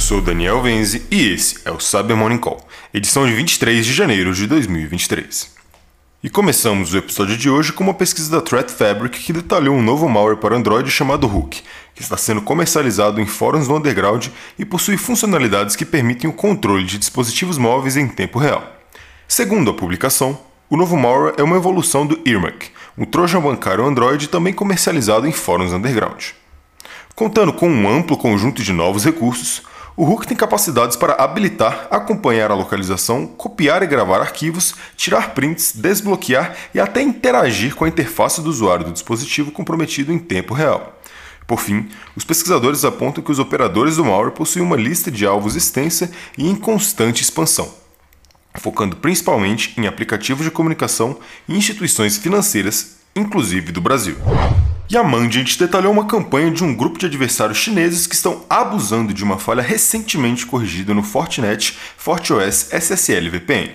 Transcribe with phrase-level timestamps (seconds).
[0.00, 4.34] sou Daniel Venzi e esse é o Cyber Morning Call, edição de 23 de janeiro
[4.34, 5.54] de 2023.
[6.24, 9.82] E começamos o episódio de hoje com uma pesquisa da Threat Fabric que detalhou um
[9.82, 11.62] novo malware para Android chamado Hook,
[11.94, 14.28] que está sendo comercializado em fóruns no underground
[14.58, 18.66] e possui funcionalidades que permitem o controle de dispositivos móveis em tempo real.
[19.28, 24.28] Segundo a publicação, o novo malware é uma evolução do Irmak, um trojan bancário Android
[24.28, 26.39] também comercializado em fóruns underground.
[27.20, 29.60] Contando com um amplo conjunto de novos recursos,
[29.94, 35.74] o Hook tem capacidades para habilitar, acompanhar a localização, copiar e gravar arquivos, tirar prints,
[35.76, 40.98] desbloquear e até interagir com a interface do usuário do dispositivo comprometido em tempo real.
[41.46, 45.54] Por fim, os pesquisadores apontam que os operadores do malware possuem uma lista de alvos
[45.54, 47.70] extensa e em constante expansão,
[48.54, 54.16] focando principalmente em aplicativos de comunicação e instituições financeiras, inclusive do Brasil.
[54.92, 59.14] E a Mandiant detalhou uma campanha de um grupo de adversários chineses que estão abusando
[59.14, 63.72] de uma falha recentemente corrigida no Fortinet FortiOS SSL VPN.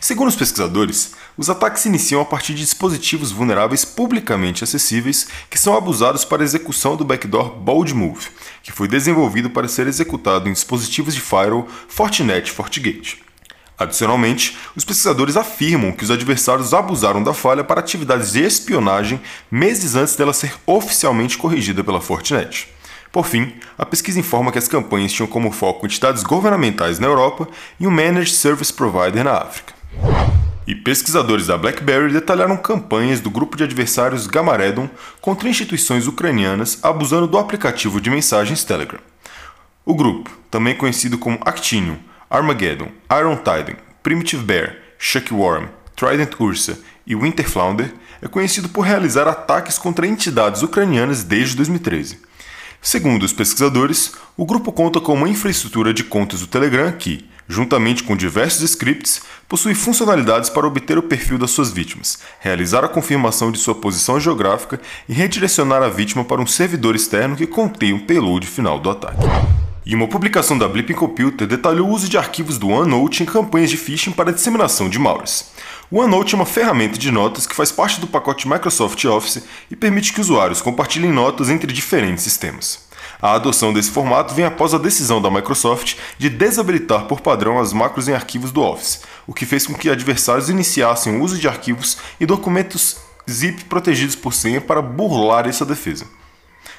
[0.00, 5.56] Segundo os pesquisadores, os ataques se iniciam a partir de dispositivos vulneráveis publicamente acessíveis que
[5.56, 8.26] são abusados para a execução do backdoor Bold Move,
[8.64, 13.25] que foi desenvolvido para ser executado em dispositivos de firewall Fortinet FortiGate.
[13.78, 19.94] Adicionalmente, os pesquisadores afirmam que os adversários abusaram da falha para atividades de espionagem meses
[19.94, 22.68] antes dela ser oficialmente corrigida pela Fortinet.
[23.12, 27.48] Por fim, a pesquisa informa que as campanhas tinham como foco entidades governamentais na Europa
[27.78, 29.74] e um Managed Service Provider na África.
[30.66, 34.88] E pesquisadores da BlackBerry detalharam campanhas do grupo de adversários Gamaredon
[35.20, 39.00] contra instituições ucranianas abusando do aplicativo de mensagens Telegram.
[39.84, 41.98] O grupo, também conhecido como Actinium,
[42.30, 42.88] Armageddon,
[43.18, 44.76] Iron Titan, Primitive Bear,
[45.30, 51.56] Worm, Trident Ursa e Winter Flounder é conhecido por realizar ataques contra entidades ucranianas desde
[51.56, 52.20] 2013.
[52.82, 58.02] Segundo os pesquisadores, o grupo conta com uma infraestrutura de contas do Telegram que, juntamente
[58.04, 63.50] com diversos scripts, possui funcionalidades para obter o perfil das suas vítimas, realizar a confirmação
[63.50, 68.06] de sua posição geográfica e redirecionar a vítima para um servidor externo que contém o
[68.06, 69.55] payload final do ataque.
[69.86, 73.70] E uma publicação da Blipping Computer detalhou o uso de arquivos do OneNote em campanhas
[73.70, 75.52] de phishing para disseminação de malwares.
[75.88, 79.76] O OneNote é uma ferramenta de notas que faz parte do pacote Microsoft Office e
[79.76, 82.84] permite que usuários compartilhem notas entre diferentes sistemas.
[83.22, 87.72] A adoção desse formato vem após a decisão da Microsoft de desabilitar por padrão as
[87.72, 91.46] macros em arquivos do Office, o que fez com que adversários iniciassem o uso de
[91.46, 92.96] arquivos e documentos
[93.30, 96.08] zip protegidos por senha para burlar essa defesa.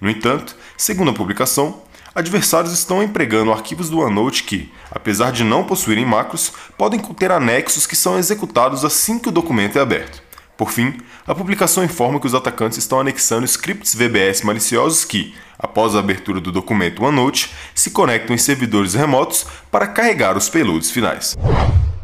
[0.00, 1.86] No entanto, segundo a publicação,
[2.18, 7.86] adversários estão empregando arquivos do OneNote que, apesar de não possuírem macros, podem conter anexos
[7.86, 10.20] que são executados assim que o documento é aberto.
[10.56, 15.94] Por fim, a publicação informa que os atacantes estão anexando scripts VBS maliciosos que, após
[15.94, 21.38] a abertura do documento OneNote, se conectam em servidores remotos para carregar os payloads finais.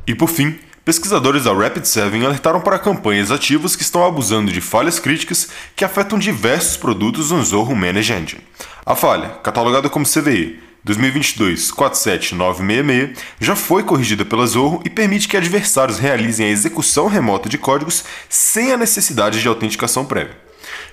[0.06, 4.98] E por fim, Pesquisadores da Rapid7 alertaram para campanhas ativas que estão abusando de falhas
[4.98, 8.42] críticas que afetam diversos produtos no Zorro Manage Engine.
[8.84, 15.98] A falha, catalogada como CVE 2022-47966, já foi corrigida pela Zorro e permite que adversários
[15.98, 20.36] realizem a execução remota de códigos sem a necessidade de autenticação prévia.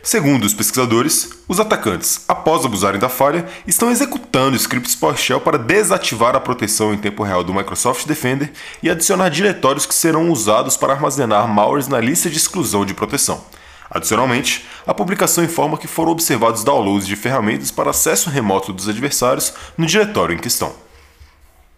[0.03, 6.35] Segundo os pesquisadores, os atacantes, após abusarem da falha, estão executando scripts PowerShell para desativar
[6.35, 10.93] a proteção em tempo real do Microsoft Defender e adicionar diretórios que serão usados para
[10.93, 13.43] armazenar malwares na lista de exclusão de proteção.
[13.89, 19.53] Adicionalmente, a publicação informa que foram observados downloads de ferramentas para acesso remoto dos adversários
[19.77, 20.73] no diretório em questão.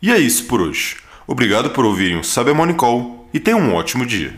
[0.02, 0.98] E é isso por hoje.
[1.26, 4.38] Obrigado por ouvirem o Cyber Morning Call e tenham um ótimo dia.